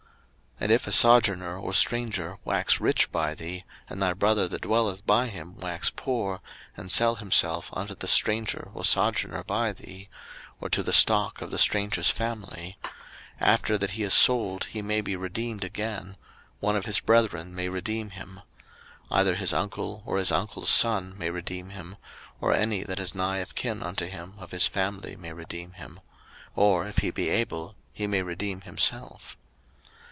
[0.61, 4.61] 03:025:047 And if a sojourner or stranger wax rich by thee, and thy brother that
[4.61, 6.39] dwelleth by him wax poor,
[6.77, 10.07] and sell himself unto the stranger or sojourner by thee,
[10.59, 12.77] or to the stock of the stranger's family:
[13.41, 16.15] 03:025:048 After that he is sold he may be redeemed again;
[16.59, 18.41] one of his brethren may redeem him:
[19.09, 21.95] 03:025:049 Either his uncle, or his uncle's son, may redeem him,
[22.39, 25.99] or any that is nigh of kin unto him of his family may redeem him;
[26.55, 29.35] or if he be able, he may redeem himself.